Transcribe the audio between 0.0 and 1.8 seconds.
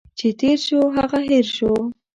چي تیر شو، هغه هٻر شو.